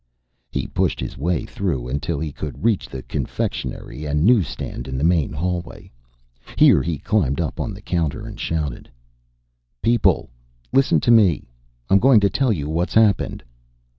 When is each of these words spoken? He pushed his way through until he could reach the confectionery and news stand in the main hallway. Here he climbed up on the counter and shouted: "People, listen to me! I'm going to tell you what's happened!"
He 0.49 0.65
pushed 0.65 0.99
his 0.99 1.15
way 1.15 1.45
through 1.45 1.87
until 1.87 2.19
he 2.19 2.31
could 2.31 2.63
reach 2.63 2.89
the 2.89 3.03
confectionery 3.03 4.03
and 4.03 4.25
news 4.25 4.47
stand 4.47 4.87
in 4.87 4.97
the 4.97 5.03
main 5.03 5.31
hallway. 5.31 5.91
Here 6.57 6.81
he 6.81 6.97
climbed 6.97 7.39
up 7.39 7.59
on 7.59 7.71
the 7.71 7.83
counter 7.83 8.25
and 8.25 8.39
shouted: 8.39 8.89
"People, 9.83 10.31
listen 10.73 10.99
to 11.01 11.11
me! 11.11 11.43
I'm 11.87 11.99
going 11.99 12.19
to 12.21 12.31
tell 12.31 12.51
you 12.51 12.67
what's 12.67 12.95
happened!" 12.95 13.43